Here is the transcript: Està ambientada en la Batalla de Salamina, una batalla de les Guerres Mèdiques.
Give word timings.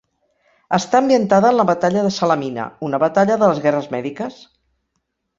Està 0.77 0.99
ambientada 0.99 1.51
en 1.53 1.57
la 1.59 1.65
Batalla 1.71 2.05
de 2.07 2.13
Salamina, 2.15 2.65
una 2.87 2.99
batalla 3.03 3.37
de 3.43 3.49
les 3.51 3.61
Guerres 3.67 3.91
Mèdiques. 3.97 4.41